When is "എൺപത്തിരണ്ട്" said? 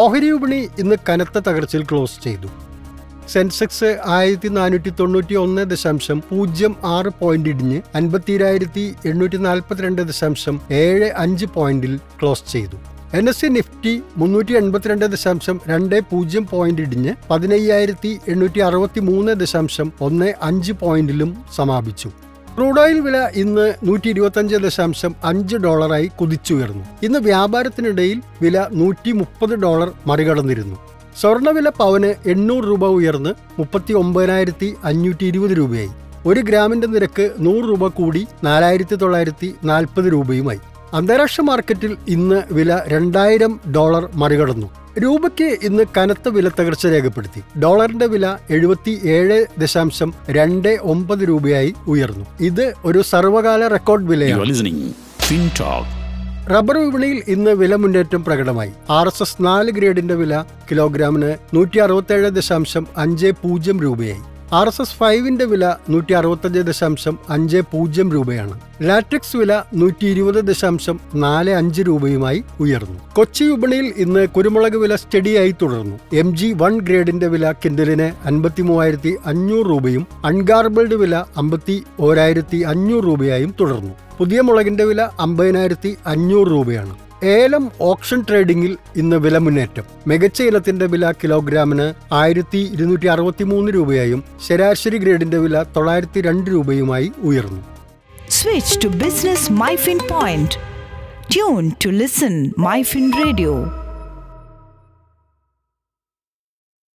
14.52-15.06